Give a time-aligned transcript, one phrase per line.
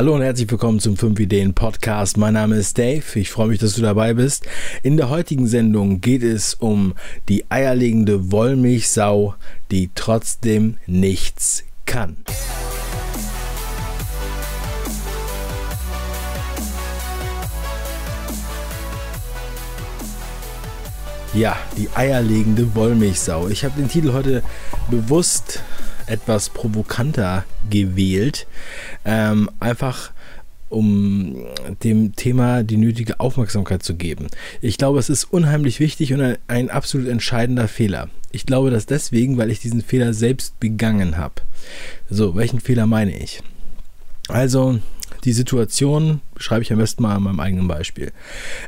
[0.00, 2.16] Hallo und herzlich willkommen zum 5 Ideen Podcast.
[2.16, 3.04] Mein Name ist Dave.
[3.16, 4.46] Ich freue mich, dass du dabei bist.
[4.82, 6.94] In der heutigen Sendung geht es um
[7.28, 9.34] die eierlegende Wollmilchsau,
[9.70, 12.16] die trotzdem nichts kann.
[21.34, 23.48] Ja, die eierlegende Wollmilchsau.
[23.48, 24.42] Ich habe den Titel heute
[24.90, 25.60] bewusst
[26.10, 28.46] etwas provokanter gewählt.
[29.04, 30.12] Ähm, einfach
[30.70, 31.46] um
[31.82, 34.28] dem Thema die nötige Aufmerksamkeit zu geben.
[34.60, 38.08] Ich glaube, es ist unheimlich wichtig und ein, ein absolut entscheidender Fehler.
[38.30, 41.34] Ich glaube das deswegen, weil ich diesen Fehler selbst begangen habe.
[42.08, 43.42] So, welchen Fehler meine ich?
[44.28, 44.78] Also,
[45.24, 48.12] die Situation schreibe ich am besten mal an meinem eigenen Beispiel.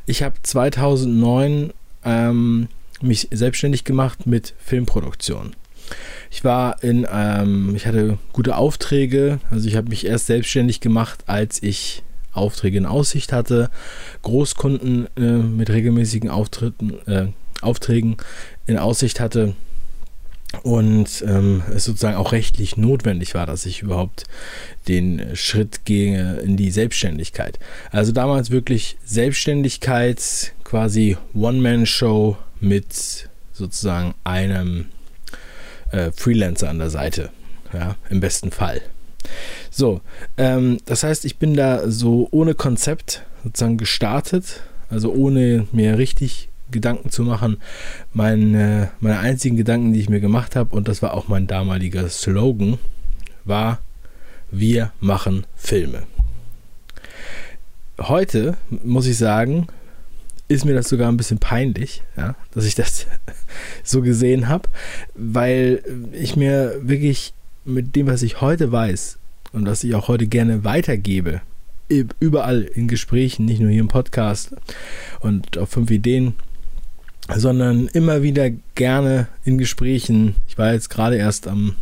[0.04, 1.72] Ich habe 2009
[2.04, 2.68] ähm,
[3.00, 5.54] mich selbstständig gemacht mit Filmproduktion.
[6.32, 11.24] Ich war in, ähm, ich hatte gute Aufträge, also ich habe mich erst selbstständig gemacht,
[11.26, 13.70] als ich Aufträge in Aussicht hatte,
[14.22, 17.26] Großkunden äh, mit regelmäßigen Auftritten, äh,
[17.60, 18.16] Aufträgen
[18.66, 19.54] in Aussicht hatte.
[20.62, 24.24] Und ähm, es sozusagen auch rechtlich notwendig war, dass ich überhaupt
[24.88, 27.58] den Schritt gehe in die Selbstständigkeit.
[27.90, 34.86] Also damals wirklich Selbstständigkeit, quasi One-Man-Show mit sozusagen einem
[35.92, 37.30] äh, Freelancer an der Seite.
[37.72, 38.82] Ja, im besten Fall.
[39.70, 40.00] So,
[40.36, 46.48] ähm, das heißt, ich bin da so ohne Konzept sozusagen gestartet, also ohne mir richtig
[46.70, 47.58] Gedanken zu machen.
[48.12, 52.08] Meine, meine einzigen Gedanken, die ich mir gemacht habe, und das war auch mein damaliger
[52.08, 52.78] Slogan,
[53.44, 53.78] war,
[54.50, 56.02] wir machen Filme.
[57.98, 59.68] Heute muss ich sagen,
[60.52, 63.06] ist mir das sogar ein bisschen peinlich, ja, dass ich das
[63.84, 64.68] so gesehen habe,
[65.14, 69.18] weil ich mir wirklich mit dem, was ich heute weiß
[69.52, 71.40] und was ich auch heute gerne weitergebe,
[72.20, 74.54] überall in Gesprächen, nicht nur hier im Podcast
[75.20, 76.34] und auf fünf Ideen,
[77.34, 80.36] sondern immer wieder gerne in Gesprächen.
[80.48, 81.76] Ich war jetzt gerade erst am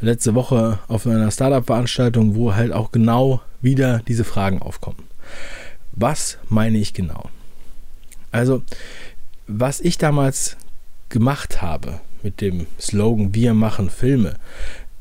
[0.00, 5.02] letzte Woche auf einer Startup-Veranstaltung, wo halt auch genau wieder diese Fragen aufkommen.
[5.92, 7.30] Was meine ich genau?
[8.34, 8.62] Also,
[9.46, 10.56] was ich damals
[11.08, 14.34] gemacht habe mit dem Slogan Wir machen Filme,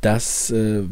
[0.02, 0.84] das äh,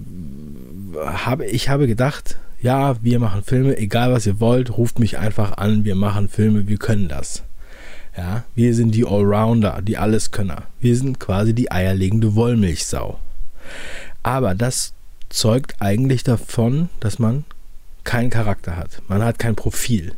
[1.05, 5.57] habe ich habe gedacht, ja, wir machen Filme, egal was ihr wollt, ruft mich einfach
[5.57, 7.43] an, wir machen Filme, wir können das.
[8.17, 10.63] Ja, wir sind die Allrounder, die Alleskönner.
[10.79, 13.19] Wir sind quasi die eierlegende Wollmilchsau.
[14.21, 14.93] Aber das
[15.29, 17.45] zeugt eigentlich davon, dass man
[18.03, 19.01] keinen Charakter hat.
[19.07, 20.13] Man hat kein Profil.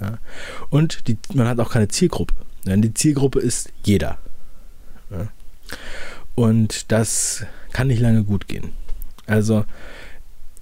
[0.00, 0.18] Ja.
[0.70, 2.34] Und die, man hat auch keine Zielgruppe.
[2.66, 4.18] Denn die Zielgruppe ist jeder.
[5.10, 5.28] Ja.
[6.34, 8.72] Und das kann nicht lange gut gehen.
[9.26, 9.64] Also,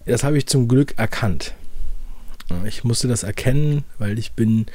[0.04, 1.54] das habe ich zum Glück erkannt.
[2.66, 4.66] Ich musste das erkennen, weil ich bin,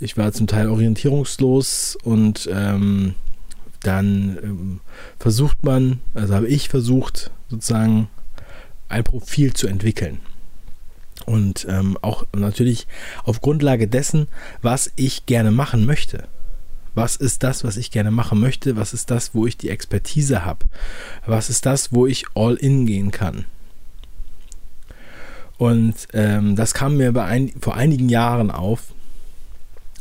[0.00, 3.14] ich war zum Teil orientierungslos und ähm,
[3.82, 4.80] dann ähm,
[5.18, 8.08] versucht man, also habe ich versucht, sozusagen
[8.88, 10.20] ein Profil zu entwickeln.
[11.28, 12.86] Und ähm, auch natürlich
[13.22, 14.28] auf Grundlage dessen,
[14.62, 16.24] was ich gerne machen möchte.
[16.94, 18.76] Was ist das, was ich gerne machen möchte?
[18.76, 20.64] Was ist das, wo ich die Expertise habe?
[21.26, 23.44] Was ist das, wo ich all in gehen kann?
[25.58, 28.94] Und ähm, das kam mir ein, vor einigen Jahren auf,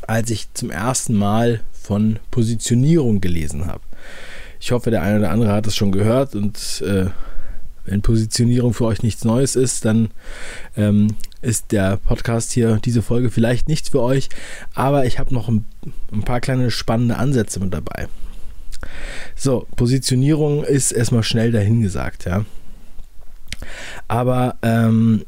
[0.07, 3.81] als ich zum ersten Mal von Positionierung gelesen habe.
[4.61, 7.07] Ich hoffe, der eine oder andere hat es schon gehört und äh,
[7.87, 10.09] wenn Positionierung für euch nichts Neues ist, dann
[10.75, 14.29] ähm, ist der Podcast hier, diese Folge vielleicht nichts für euch,
[14.75, 15.65] aber ich habe noch ein,
[16.11, 18.07] ein, paar kleine spannende Ansätze mit dabei.
[19.35, 22.45] So, Positionierung ist erstmal schnell dahingesagt, ja.
[24.07, 25.25] Aber ähm,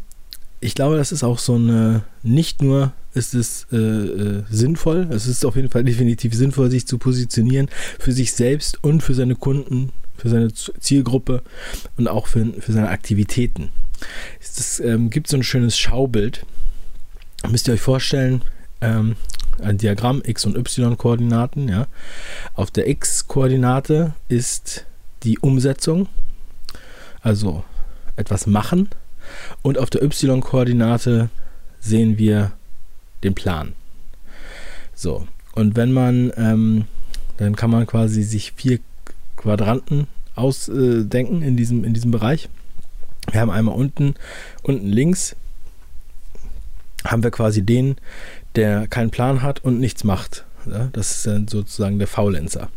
[0.59, 5.25] ich glaube, das ist auch so eine, nicht nur ist es äh, äh, sinnvoll, es
[5.25, 7.68] ist auf jeden Fall definitiv sinnvoll, sich zu positionieren
[7.98, 11.41] für sich selbst und für seine Kunden, für seine Zielgruppe
[11.97, 13.69] und auch für, für seine Aktivitäten.
[14.40, 16.46] Es ähm, gibt so ein schönes Schaubild.
[17.50, 18.44] Müsst ihr euch vorstellen,
[18.81, 19.16] ähm,
[19.62, 21.68] ein Diagramm X- und Y-Koordinaten.
[21.68, 21.88] Ja.
[22.54, 24.86] Auf der X-Koordinate ist
[25.24, 26.07] die Umsetzung,
[27.22, 27.63] also
[28.15, 28.89] etwas machen
[29.62, 31.30] und auf der y-Koordinate
[31.80, 32.51] sehen wir
[33.24, 33.74] den Plan.
[34.94, 36.86] So, und wenn man, ähm,
[37.38, 38.80] dann kann man quasi sich vier
[39.39, 42.50] Quadranten ausdenken in, diesem, in diesem Bereich.
[43.31, 44.15] Wir haben einmal unten,
[44.63, 45.36] unten links
[47.06, 47.95] haben wir quasi den,
[48.56, 50.45] der keinen Plan hat und nichts macht.
[50.91, 52.69] Das ist sozusagen der Faulenzer.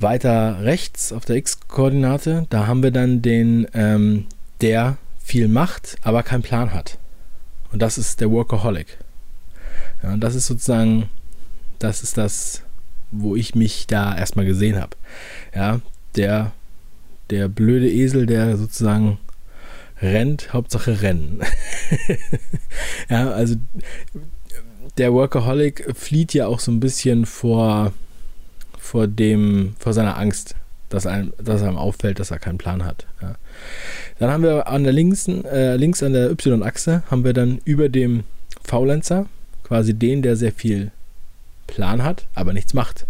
[0.00, 4.26] Weiter rechts auf der x-Koordinate, da haben wir dann den, ähm,
[4.60, 6.98] der viel macht, aber keinen Plan hat.
[7.72, 8.98] Und das ist der Workaholic.
[10.02, 11.08] Ja, und das ist sozusagen,
[11.78, 12.62] das ist das,
[13.10, 14.96] wo ich mich da erstmal gesehen habe.
[15.54, 15.80] Ja,
[16.16, 16.52] der,
[17.30, 19.18] der blöde Esel, der sozusagen
[20.00, 21.40] rennt, Hauptsache rennen.
[23.08, 23.56] ja, also
[24.96, 27.92] der Workaholic flieht ja auch so ein bisschen vor,
[28.78, 30.54] vor dem, vor seiner Angst,
[30.88, 33.06] dass einem, dass einem auffällt, dass er keinen Plan hat.
[33.20, 33.34] Ja.
[34.18, 37.88] Dann haben wir an der linksen, äh, links an der Y-Achse haben wir dann über
[37.88, 38.24] dem
[38.64, 39.26] Faulenzer
[39.64, 40.90] quasi den, der sehr viel
[41.68, 43.06] Plan hat, aber nichts macht.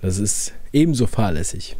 [0.00, 1.76] Das ist ebenso fahrlässig.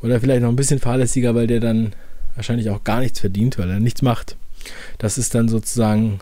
[0.00, 1.94] Oder vielleicht noch ein bisschen fahrlässiger, weil der dann
[2.34, 4.36] wahrscheinlich auch gar nichts verdient, weil er nichts macht.
[4.96, 6.20] Das ist dann sozusagen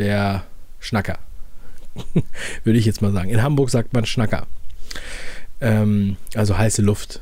[0.00, 0.44] der
[0.80, 1.18] Schnacker.
[2.64, 3.30] Würde ich jetzt mal sagen.
[3.30, 4.46] In Hamburg sagt man Schnacker.
[5.60, 7.20] Ähm, also heiße Luft.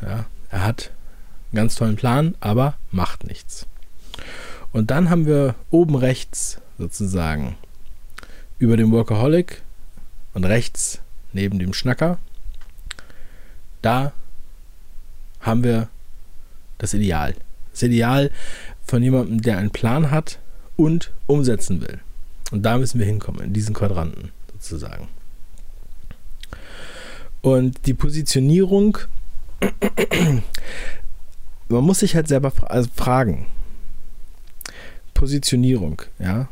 [0.00, 0.92] Ja, er hat
[1.50, 3.66] einen ganz tollen Plan, aber macht nichts.
[4.72, 7.56] Und dann haben wir oben rechts sozusagen
[8.58, 9.62] über dem Workaholic
[10.34, 11.00] und rechts
[11.32, 12.18] neben dem Schnacker.
[13.82, 14.12] Da
[15.40, 15.88] haben wir
[16.78, 17.34] das Ideal.
[17.72, 18.30] Das Ideal
[18.84, 20.38] von jemandem, der einen Plan hat
[20.76, 22.00] und umsetzen will.
[22.50, 25.08] Und da müssen wir hinkommen, in diesen Quadranten sozusagen.
[27.40, 28.98] Und die Positionierung,
[31.68, 33.46] man muss sich halt selber also fragen.
[35.12, 36.48] Positionierung, ja.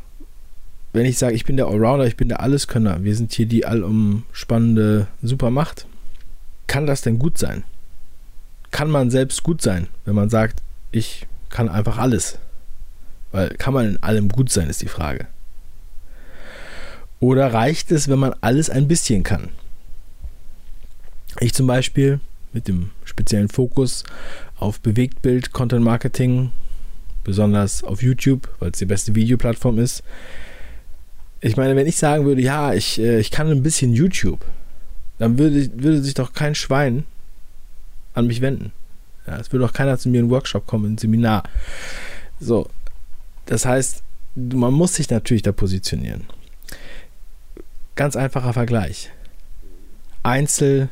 [0.93, 3.65] Wenn ich sage, ich bin der Allrounder, ich bin der Alleskönner, wir sind hier die
[3.65, 5.87] allumspannende Supermacht,
[6.67, 7.63] kann das denn gut sein?
[8.69, 10.61] Kann man selbst gut sein, wenn man sagt,
[10.91, 12.37] ich kann einfach alles?
[13.31, 15.27] Weil kann man in allem gut sein, ist die Frage.
[17.19, 19.49] Oder reicht es, wenn man alles ein bisschen kann?
[21.39, 22.19] Ich zum Beispiel
[22.51, 24.03] mit dem speziellen Fokus
[24.57, 26.51] auf Bewegtbild, Content Marketing,
[27.23, 30.03] besonders auf YouTube, weil es die beste Videoplattform ist.
[31.45, 34.45] Ich meine, wenn ich sagen würde, ja, ich, äh, ich kann ein bisschen YouTube,
[35.17, 37.03] dann würde, würde sich doch kein Schwein
[38.13, 38.71] an mich wenden.
[39.27, 41.43] Ja, es würde auch keiner zu mir in einen Workshop kommen, ein Seminar.
[42.39, 42.69] So,
[43.45, 44.03] das heißt,
[44.35, 46.23] man muss sich natürlich da positionieren.
[47.95, 49.11] Ganz einfacher Vergleich.
[50.23, 50.87] Einzel-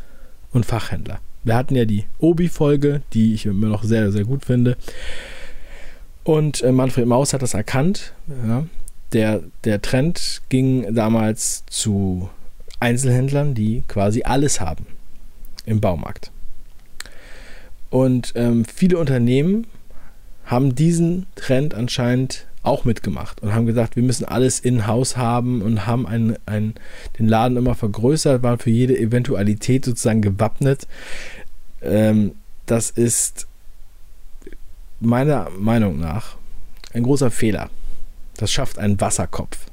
[0.52, 1.22] und Fachhändler.
[1.46, 4.76] Wir hatten ja die Obi-Folge, die ich immer noch sehr, sehr gut finde.
[6.26, 8.14] Und äh, Manfred Maus hat das erkannt.
[8.46, 8.66] Ja.
[9.14, 12.30] Der, der Trend ging damals zu
[12.80, 14.86] Einzelhändlern, die quasi alles haben
[15.66, 16.32] im Baumarkt.
[17.90, 19.68] Und ähm, viele Unternehmen
[20.46, 25.88] haben diesen Trend anscheinend auch mitgemacht und haben gesagt, wir müssen alles in-house haben und
[25.88, 26.76] haben ein, ein,
[27.18, 30.88] den Laden immer vergrößert, waren für jede Eventualität sozusagen gewappnet.
[31.82, 32.34] Ähm,
[32.66, 33.48] das ist
[35.00, 36.38] meiner Meinung nach
[36.94, 37.70] ein großer Fehler.
[38.42, 39.68] Das schafft einen Wasserkopf.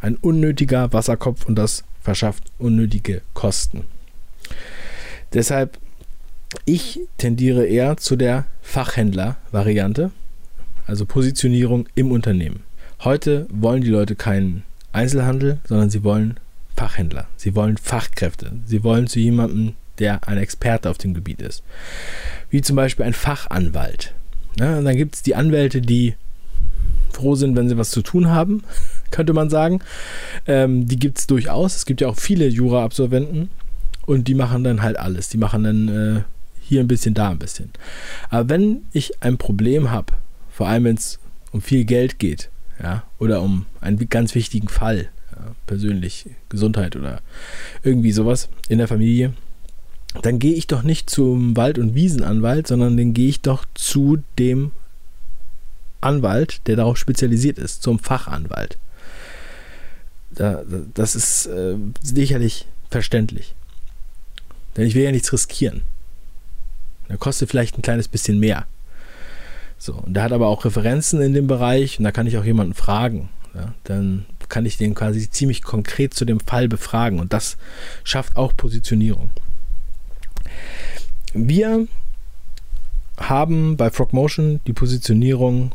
[0.00, 3.84] Ein unnötiger Wasserkopf und das verschafft unnötige Kosten.
[5.32, 5.78] Deshalb,
[6.64, 10.10] ich tendiere eher zu der Fachhändler-Variante
[10.90, 12.64] also Positionierung im Unternehmen.
[13.04, 16.40] Heute wollen die Leute keinen Einzelhandel, sondern sie wollen
[16.76, 17.28] Fachhändler.
[17.36, 18.52] Sie wollen Fachkräfte.
[18.66, 21.62] Sie wollen zu jemandem, der ein Experte auf dem Gebiet ist.
[22.50, 24.14] Wie zum Beispiel ein Fachanwalt.
[24.58, 26.16] Ja, und dann gibt es die Anwälte, die
[27.10, 28.62] froh sind, wenn sie was zu tun haben,
[29.10, 29.80] könnte man sagen.
[30.46, 31.76] Ähm, die gibt es durchaus.
[31.76, 33.50] Es gibt ja auch viele Jura-Absolventen
[34.06, 35.28] und die machen dann halt alles.
[35.28, 36.22] Die machen dann äh,
[36.60, 37.70] hier ein bisschen, da ein bisschen.
[38.28, 40.12] Aber wenn ich ein Problem habe
[40.60, 41.18] vor allem wenn es
[41.52, 42.50] um viel Geld geht,
[42.82, 47.22] ja, oder um einen ganz wichtigen Fall, ja, persönlich Gesundheit oder
[47.82, 49.32] irgendwie sowas in der Familie,
[50.20, 54.18] dann gehe ich doch nicht zum Wald- und Wiesenanwalt, sondern dann gehe ich doch zu
[54.38, 54.72] dem
[56.00, 58.78] Anwalt, der darauf spezialisiert ist, zum Fachanwalt.
[60.30, 60.62] Da,
[60.94, 63.54] das ist äh, sicherlich verständlich.
[64.76, 65.82] Denn ich will ja nichts riskieren.
[67.08, 68.66] Da kostet vielleicht ein kleines bisschen mehr.
[69.78, 72.44] So, und der hat aber auch Referenzen in dem Bereich und da kann ich auch
[72.44, 73.30] jemanden fragen.
[73.54, 77.56] Ja, dann kann ich den quasi ziemlich konkret zu dem Fall befragen und das
[78.04, 79.30] schafft auch Positionierung.
[81.32, 81.86] Wir
[83.16, 85.72] haben bei Frogmotion die Positionierung,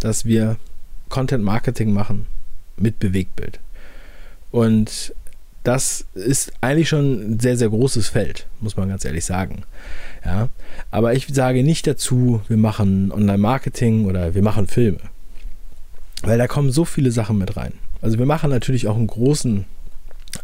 [0.00, 0.56] dass wir
[1.08, 2.26] Content Marketing machen
[2.76, 3.60] mit Bewegtbild.
[4.50, 5.14] Und
[5.64, 9.64] das ist eigentlich schon ein sehr, sehr großes Feld, muss man ganz ehrlich sagen.
[10.24, 10.48] Ja,
[10.90, 14.98] aber ich sage nicht dazu, wir machen Online-Marketing oder wir machen Filme.
[16.22, 17.74] Weil da kommen so viele Sachen mit rein.
[18.00, 19.66] Also wir machen natürlich auch einen großen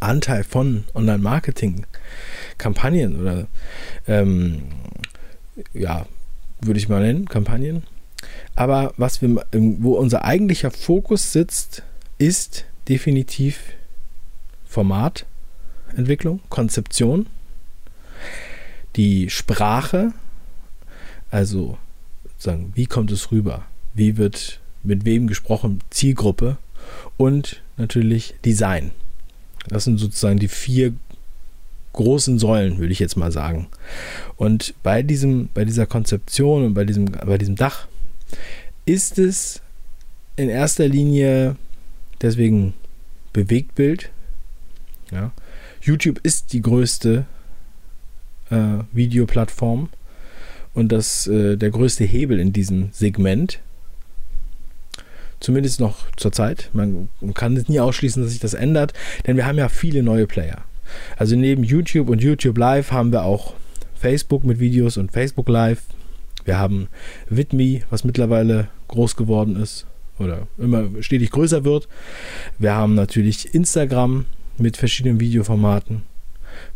[0.01, 3.49] Anteil von Online-Marketing-Kampagnen oder
[4.07, 4.63] ähm,
[5.73, 6.07] ja,
[6.61, 7.83] würde ich mal nennen, Kampagnen.
[8.55, 11.83] Aber was wir, wo unser eigentlicher Fokus sitzt,
[12.19, 13.61] ist definitiv
[14.67, 17.27] Formatentwicklung, Konzeption,
[18.97, 20.13] die Sprache,
[21.31, 21.79] also
[22.39, 23.65] sagen, wie kommt es rüber,
[23.95, 26.59] wie wird mit wem gesprochen, Zielgruppe
[27.17, 28.93] und natürlich Design.
[29.69, 30.95] Das sind sozusagen die vier
[31.95, 33.69] großen Säulen, würde ich jetzt mal sagen.
[34.37, 37.87] Und bei diesem, bei dieser Konzeption und bei diesem, bei diesem Dach
[38.87, 39.63] ist es
[40.37, 41.57] in erster Linie
[42.21, 42.75] deswegen
[43.33, 44.11] Bewegtbild.
[45.11, 45.33] Ja.
[45.81, 47.27] YouTube ist die größte
[48.51, 49.89] äh, Videoplattform
[50.73, 53.61] und das äh, der größte Hebel in diesem Segment.
[55.41, 56.71] Zumindest noch zur Zeit.
[56.73, 58.95] Man, kann es nie ausschließen, dass sich das ändert,
[59.27, 60.65] denn wir haben ja viele neue Player.
[61.17, 63.55] Also neben YouTube und YouTube Live haben wir auch
[63.95, 65.83] Facebook mit Videos und Facebook Live.
[66.45, 66.89] Wir haben
[67.29, 69.87] Vidme, was mittlerweile groß geworden ist
[70.19, 71.89] oder immer stetig größer wird.
[72.59, 74.27] Wir haben natürlich Instagram
[74.59, 76.03] mit verschiedenen Videoformaten.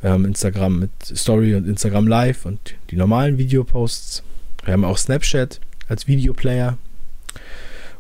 [0.00, 4.24] Wir haben Instagram mit Story und Instagram Live und die normalen Videoposts.
[4.64, 6.78] Wir haben auch Snapchat als Videoplayer.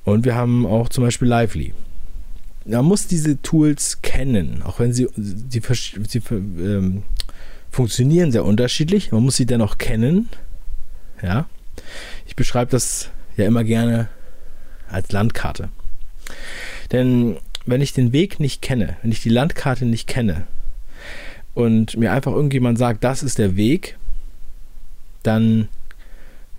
[0.04, 1.74] Und wir haben auch zum Beispiel Lively
[2.68, 5.62] man muss diese Tools kennen, auch wenn sie, sie,
[6.06, 7.02] sie ähm,
[7.70, 9.12] funktionieren sehr unterschiedlich.
[9.12, 10.28] Man muss sie dennoch kennen.
[11.22, 11.46] Ja,
[12.28, 14.08] ich beschreibe das ja immer gerne
[14.88, 15.70] als Landkarte.
[16.92, 20.46] Denn wenn ich den Weg nicht kenne, wenn ich die Landkarte nicht kenne
[21.54, 23.98] und mir einfach irgendjemand sagt, das ist der Weg,
[25.22, 25.68] dann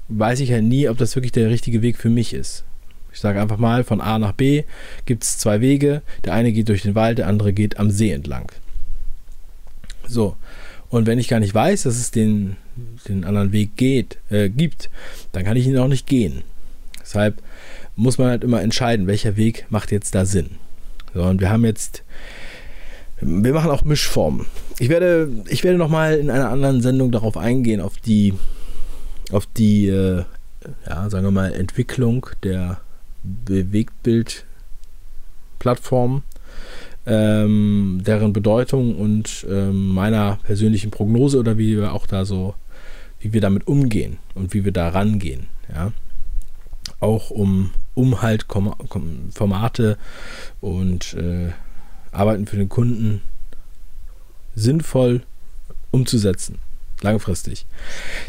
[0.09, 2.65] weiß ich ja nie, ob das wirklich der richtige Weg für mich ist.
[3.11, 4.63] Ich sage einfach mal, von A nach B
[5.05, 6.01] gibt es zwei Wege.
[6.25, 8.51] Der eine geht durch den Wald, der andere geht am See entlang.
[10.07, 10.35] So.
[10.89, 12.57] Und wenn ich gar nicht weiß, dass es den,
[13.07, 14.89] den anderen Weg geht, äh, gibt,
[15.31, 16.43] dann kann ich ihn auch nicht gehen.
[17.01, 17.41] Deshalb
[17.95, 20.51] muss man halt immer entscheiden, welcher Weg macht jetzt da Sinn.
[21.13, 22.03] So, und wir haben jetzt,
[23.19, 24.45] wir machen auch Mischformen.
[24.79, 28.33] Ich werde, ich werde nochmal in einer anderen Sendung darauf eingehen, auf die,
[29.31, 30.23] auf die, äh,
[30.87, 32.79] ja, sagen wir mal, Entwicklung der
[33.23, 36.23] Bewegtbild-Plattform,
[37.05, 42.55] ähm, deren Bedeutung und ähm, meiner persönlichen Prognose oder wie wir auch da so,
[43.19, 45.47] wie wir damit umgehen und wie wir da rangehen.
[45.73, 45.91] Ja?
[46.99, 48.45] Auch um, um halt
[49.31, 49.97] Formate
[50.61, 51.51] und äh,
[52.11, 53.21] Arbeiten für den Kunden
[54.55, 55.23] sinnvoll
[55.91, 56.59] umzusetzen
[57.01, 57.65] langfristig.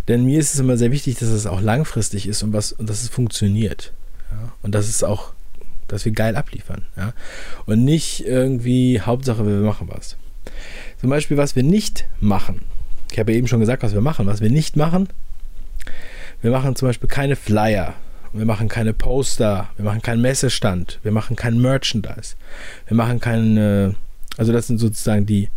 [0.09, 2.89] Denn mir ist es immer sehr wichtig, dass es auch langfristig ist und, was, und
[2.89, 3.93] dass es funktioniert.
[4.31, 4.53] Ja?
[4.63, 5.33] Und das ist auch,
[5.89, 6.87] dass wir geil abliefern.
[6.97, 7.13] Ja?
[7.67, 10.17] Und nicht irgendwie Hauptsache, wir machen was.
[11.01, 12.61] Zum Beispiel, was wir nicht machen.
[13.11, 14.27] Ich habe ja eben schon gesagt, was wir machen.
[14.27, 15.09] Was wir nicht machen,
[16.43, 17.95] wir machen zum Beispiel keine Flyer.
[18.33, 19.69] Wir machen keine Poster.
[19.77, 21.01] Wir machen keinen Messestand.
[21.03, 22.37] Wir machen kein Merchandise.
[22.87, 23.97] Wir machen keine,
[24.37, 25.49] also das sind sozusagen die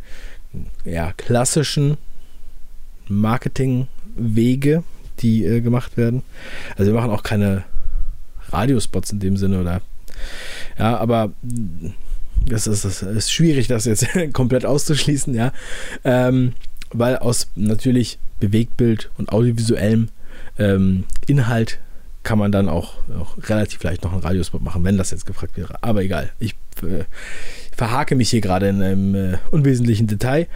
[0.83, 1.97] ja, klassischen
[3.07, 4.83] Marketingwege,
[5.19, 6.23] die äh, gemacht werden.
[6.75, 7.63] Also wir machen auch keine
[8.49, 9.81] Radiospots in dem Sinne oder
[10.77, 11.31] ja, aber
[12.45, 15.53] das ist, ist schwierig, das jetzt komplett auszuschließen, ja.
[16.03, 16.53] Ähm,
[16.93, 20.09] weil aus natürlich Bewegtbild und audiovisuellem
[20.57, 21.79] ähm, Inhalt
[22.23, 25.57] kann man dann auch, auch, relativ leicht noch einen Radiospot machen, wenn das jetzt gefragt
[25.57, 25.75] wäre.
[25.81, 27.03] Aber egal, ich äh,
[27.75, 30.47] verhake mich hier gerade in einem äh, unwesentlichen Detail.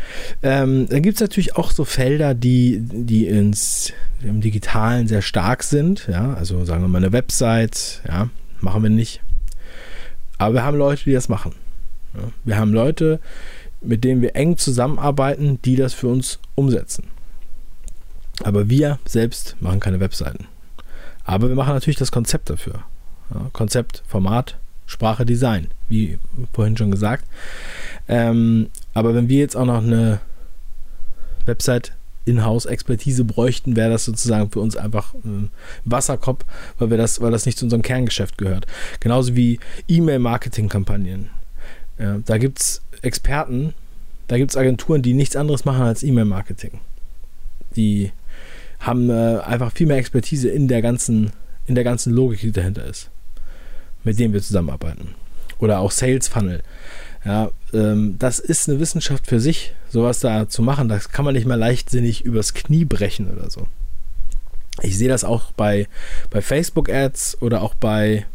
[0.42, 3.92] Ähm, dann gibt es natürlich auch so Felder, die, die ins,
[4.22, 6.08] im Digitalen sehr stark sind.
[6.08, 6.34] Ja?
[6.34, 8.30] Also sagen wir mal eine Website, ja,
[8.62, 9.22] machen wir nicht.
[10.38, 11.54] Aber wir haben Leute, die das machen.
[12.14, 12.22] Ja?
[12.46, 13.20] Wir haben Leute,
[13.82, 17.06] mit denen wir eng zusammenarbeiten, die das für uns umsetzen.
[18.44, 20.48] Aber wir selbst machen keine Webseiten.
[21.24, 22.84] Aber wir machen natürlich das Konzept dafür.
[23.34, 26.18] Ja, Konzept, Format, Sprache, Design, wie
[26.54, 27.26] vorhin schon gesagt.
[28.08, 30.22] Ähm, aber wenn wir jetzt auch noch eine
[31.46, 31.94] Website
[32.26, 35.50] Inhouse-Expertise bräuchten, wäre das sozusagen für uns einfach ein
[35.86, 36.46] Wasserkopf,
[36.78, 38.68] weil, wir das, weil das nicht zu unserem Kerngeschäft gehört.
[39.00, 41.30] Genauso wie E-Mail-Marketing-Kampagnen.
[42.00, 43.74] Ja, da gibt es Experten,
[44.28, 46.80] da gibt es Agenturen, die nichts anderes machen als E-Mail-Marketing.
[47.76, 48.12] Die
[48.80, 51.32] haben äh, einfach viel mehr Expertise in der ganzen,
[51.66, 53.10] in der ganzen Logik, die dahinter ist,
[54.04, 55.16] mit denen wir zusammenarbeiten.
[55.60, 56.62] Oder auch Sales Funnel.
[57.26, 60.88] Ja, ähm, das ist eine Wissenschaft für sich, sowas da zu machen.
[60.88, 63.68] Das kann man nicht mal leichtsinnig übers Knie brechen oder so.
[64.82, 65.88] Ich sehe das auch bei,
[66.30, 68.28] bei Facebook Ads oder auch bei,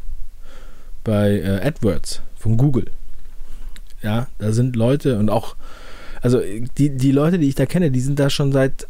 [1.05, 2.87] bei äh, AdWords von Google.
[4.03, 5.57] Ja, da sind Leute und auch,
[6.21, 6.41] also
[6.79, 8.87] die, die Leute, die ich da kenne, die sind da schon seit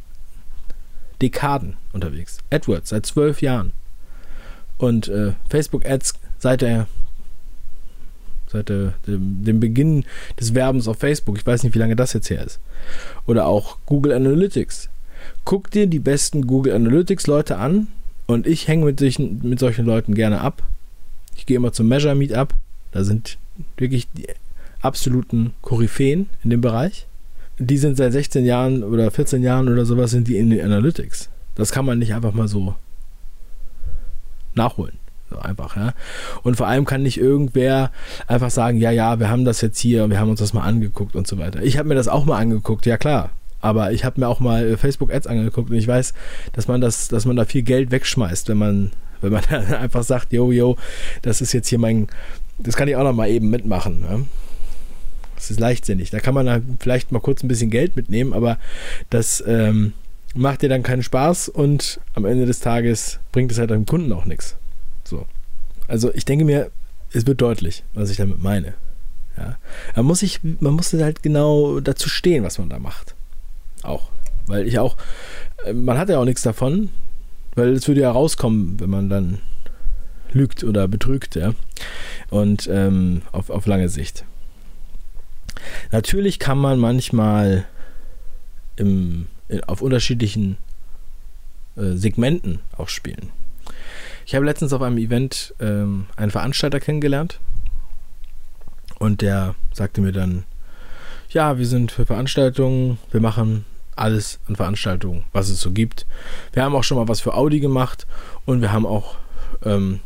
[1.21, 2.39] Dekaden unterwegs.
[2.51, 3.73] AdWords seit zwölf Jahren.
[4.79, 6.89] Und äh, Facebook-Ads seit der
[8.49, 10.05] seit der, dem, dem, Beginn
[10.39, 11.39] des Werbens auf Facebook.
[11.39, 12.61] Ich weiß nicht, wie lange das jetzt her ist.
[13.27, 14.91] Oder auch Google Analytics.
[15.45, 17.89] Guck dir die besten Google Analytics Leute an
[18.27, 20.63] und ich hänge mit, mit solchen Leuten gerne ab.
[21.37, 22.55] Ich gehe immer zum Measure Meetup.
[22.91, 23.39] Da sind
[23.77, 24.27] wirklich die
[24.83, 27.07] absoluten Koryphäen in dem Bereich.
[27.59, 31.31] Die sind seit 16 Jahren oder 14 Jahren oder sowas sind die in den Analytics.
[31.55, 32.75] Das kann man nicht einfach mal so
[34.55, 34.99] nachholen.
[35.31, 35.95] So einfach, ja.
[36.43, 37.91] Und vor allem kann nicht irgendwer
[38.27, 41.17] einfach sagen, ja, ja, wir haben das jetzt hier, wir haben uns das mal angeguckt
[41.17, 41.63] und so weiter.
[41.63, 43.31] Ich habe mir das auch mal angeguckt, ja klar.
[43.61, 46.13] Aber ich habe mir auch mal äh, Facebook Ads angeguckt und ich weiß,
[46.53, 49.45] dass man das, dass man da viel Geld wegschmeißt, wenn man, wenn man
[49.81, 50.77] einfach sagt, yo, yo,
[51.23, 52.09] das ist jetzt hier mein,
[52.59, 54.01] das kann ich auch noch mal eben mitmachen.
[54.01, 54.27] Ne?
[55.43, 56.11] Das ist leichtsinnig.
[56.11, 58.59] Da kann man dann vielleicht mal kurz ein bisschen Geld mitnehmen, aber
[59.11, 59.93] das ähm,
[60.37, 64.13] macht dir dann keinen Spaß und am Ende des Tages bringt es halt dem Kunden
[64.13, 64.55] auch nichts.
[65.03, 65.27] So.
[65.89, 66.71] Also ich denke mir,
[67.13, 68.75] es wird deutlich, was ich damit meine.
[69.37, 69.57] Ja.
[69.97, 73.17] Man muss sich, man muss halt genau dazu stehen, was man da macht.
[73.83, 74.11] Auch.
[74.47, 74.97] Weil ich auch,
[75.65, 76.89] äh, man hat ja auch nichts davon,
[77.57, 79.41] weil es würde ja rauskommen, wenn man dann
[80.31, 81.53] lügt oder betrügt, ja.
[82.31, 84.25] Und ähm, auf, auf lange Sicht.
[85.91, 87.65] Natürlich kann man manchmal
[88.77, 89.27] im,
[89.67, 90.57] auf unterschiedlichen
[91.77, 93.31] äh, Segmenten auch spielen.
[94.27, 97.41] Ich habe letztens auf einem Event ähm, einen Veranstalter kennengelernt
[98.99, 100.45] und der sagte mir dann,
[101.31, 103.65] ja, wir sind für Veranstaltungen, wir machen
[103.97, 106.07] alles an Veranstaltungen, was es so gibt.
[106.53, 108.07] Wir haben auch schon mal was für Audi gemacht
[108.47, 109.17] und wir haben auch
[109.65, 110.01] ähm,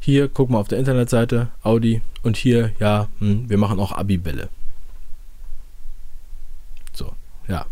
[0.00, 4.48] hier, guck mal auf der Internetseite, Audi und hier, ja, hm, wir machen auch Abibälle.
[7.50, 7.66] Ja.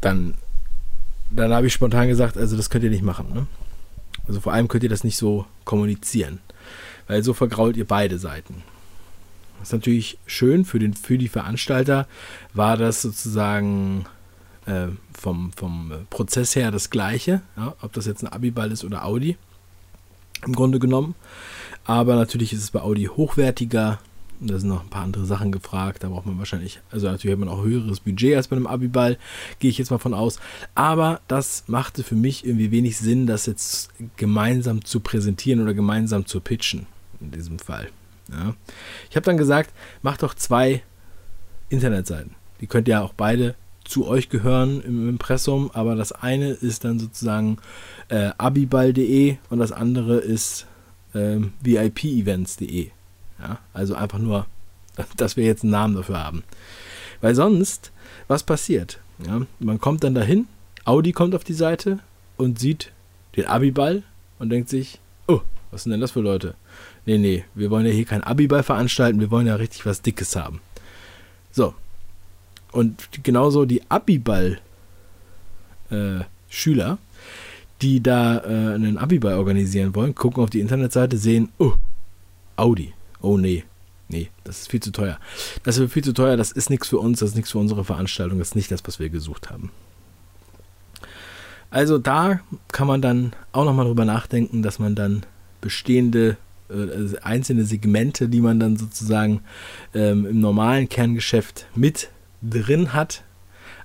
[0.00, 0.34] Dann,
[1.30, 3.26] dann habe ich spontan gesagt, also das könnt ihr nicht machen.
[3.34, 3.46] Ne?
[4.28, 6.38] Also vor allem könnt ihr das nicht so kommunizieren,
[7.08, 8.62] weil so vergrault ihr beide Seiten.
[9.58, 12.06] Das ist natürlich schön für, den, für die Veranstalter,
[12.54, 14.06] war das sozusagen
[14.66, 17.74] äh, vom, vom Prozess her das gleiche, ja?
[17.80, 19.36] ob das jetzt ein Abiball ist oder Audi,
[20.44, 21.14] im Grunde genommen.
[21.84, 23.98] Aber natürlich ist es bei Audi hochwertiger,
[24.40, 26.02] da sind noch ein paar andere Sachen gefragt.
[26.02, 29.18] Da braucht man wahrscheinlich, also natürlich hat man auch höheres Budget als bei einem Abiball,
[29.58, 30.38] gehe ich jetzt mal von aus.
[30.74, 36.26] Aber das machte für mich irgendwie wenig Sinn, das jetzt gemeinsam zu präsentieren oder gemeinsam
[36.26, 36.86] zu pitchen.
[37.20, 37.88] In diesem Fall.
[38.30, 38.54] Ja.
[39.08, 39.72] Ich habe dann gesagt,
[40.02, 40.82] macht doch zwei
[41.68, 42.34] Internetseiten.
[42.60, 46.98] Die könnt ihr auch beide zu euch gehören im Impressum, aber das eine ist dann
[46.98, 47.58] sozusagen
[48.08, 50.66] äh, abiball.de und das andere ist
[51.14, 52.90] äh, vipevents.de.
[53.38, 54.46] Ja, also einfach nur,
[55.16, 56.44] dass wir jetzt einen Namen dafür haben.
[57.20, 57.92] Weil sonst,
[58.28, 58.98] was passiert?
[59.26, 60.46] Ja, man kommt dann dahin,
[60.84, 62.00] Audi kommt auf die Seite
[62.36, 62.92] und sieht
[63.36, 64.02] den Abiball
[64.38, 66.54] und denkt sich, oh, was sind denn das für Leute?
[67.06, 70.36] Nee, nee, wir wollen ja hier kein Abiball veranstalten, wir wollen ja richtig was Dickes
[70.36, 70.60] haben.
[71.52, 71.74] So.
[72.72, 74.58] Und genauso die Abiball-Schüler,
[76.92, 76.96] äh,
[77.80, 81.72] die da äh, einen Abiball organisieren wollen, gucken auf die Internetseite, sehen, oh,
[82.56, 82.92] Audi
[83.26, 83.64] oh nee,
[84.08, 85.18] nee, das ist viel zu teuer.
[85.64, 87.84] Das ist viel zu teuer, das ist nichts für uns, das ist nichts für unsere
[87.84, 89.70] Veranstaltung, das ist nicht das, was wir gesucht haben.
[91.70, 95.26] Also da kann man dann auch nochmal drüber nachdenken, dass man dann
[95.60, 96.36] bestehende
[96.70, 99.40] äh, einzelne Segmente, die man dann sozusagen
[99.92, 102.10] ähm, im normalen Kerngeschäft mit
[102.42, 103.24] drin hat,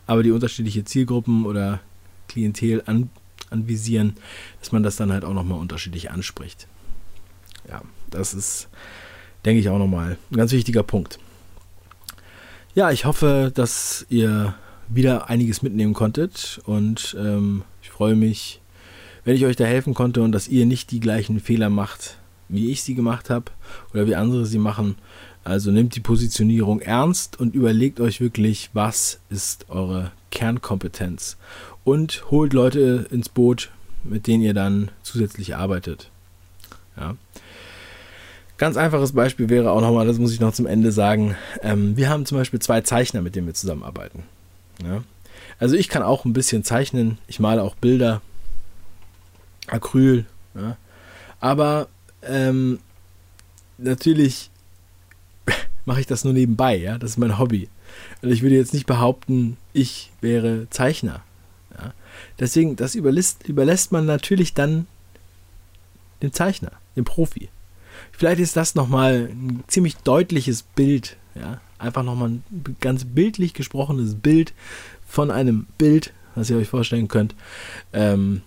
[0.06, 1.80] aber die unterschiedliche Zielgruppen oder
[2.28, 3.10] Klientel an,
[3.50, 4.14] anvisieren,
[4.60, 6.68] dass man das dann halt auch nochmal unterschiedlich anspricht.
[7.68, 8.70] Ja, das ist
[9.46, 10.18] denke ich auch nochmal.
[10.32, 11.20] Ein ganz wichtiger Punkt.
[12.74, 14.56] Ja, ich hoffe, dass ihr
[14.88, 18.62] wieder einiges mitnehmen konntet und ähm, ich freue mich,
[19.24, 22.18] wenn ich euch da helfen konnte und dass ihr nicht die gleichen Fehler macht,
[22.50, 23.46] wie ich sie gemacht habe
[23.94, 24.96] oder wie andere sie machen.
[25.44, 31.38] Also nehmt die Positionierung ernst und überlegt euch wirklich, was ist eure Kernkompetenz
[31.84, 33.70] und holt Leute ins Boot,
[34.04, 36.10] mit denen ihr dann zusätzlich arbeitet.
[36.98, 37.16] Ja.
[38.62, 41.36] Ganz einfaches Beispiel wäre auch nochmal, das muss ich noch zum Ende sagen.
[41.64, 44.22] Ähm, wir haben zum Beispiel zwei Zeichner, mit denen wir zusammenarbeiten.
[44.86, 45.04] Ja?
[45.58, 47.18] Also ich kann auch ein bisschen zeichnen.
[47.26, 48.22] Ich male auch Bilder,
[49.66, 50.26] Acryl.
[50.54, 50.78] Ja?
[51.40, 51.88] Aber
[52.22, 52.78] ähm,
[53.80, 54.52] natürlich
[55.86, 56.78] mache ich das nur nebenbei.
[56.78, 57.00] Ja?
[57.00, 57.68] Das ist mein Hobby.
[58.22, 61.24] Und ich würde jetzt nicht behaupten, ich wäre Zeichner.
[61.76, 61.94] Ja?
[62.40, 64.86] Deswegen, das überlässt, überlässt man natürlich dann
[66.22, 67.50] dem Zeichner, dem Profi.
[68.22, 71.18] Vielleicht ist das nochmal ein ziemlich deutliches Bild.
[71.34, 71.60] Ja?
[71.80, 72.44] Einfach nochmal ein
[72.80, 74.54] ganz bildlich gesprochenes Bild
[75.08, 77.34] von einem Bild, was ihr euch vorstellen könnt,
[77.94, 78.44] ähm,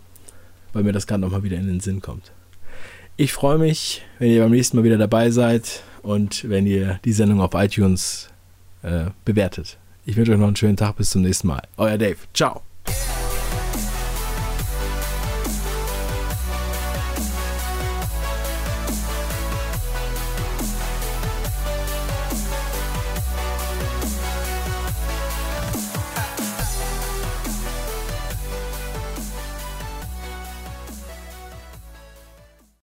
[0.72, 2.30] weil mir das gerade nochmal wieder in den Sinn kommt.
[3.16, 7.12] Ich freue mich, wenn ihr beim nächsten Mal wieder dabei seid und wenn ihr die
[7.12, 8.28] Sendung auf iTunes
[8.82, 9.76] äh, bewertet.
[10.06, 10.94] Ich wünsche euch noch einen schönen Tag.
[10.94, 11.62] Bis zum nächsten Mal.
[11.78, 12.18] Euer Dave.
[12.32, 12.62] Ciao.